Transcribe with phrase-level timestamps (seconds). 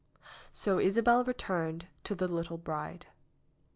[0.51, 3.05] So Isabel returned to the little bride.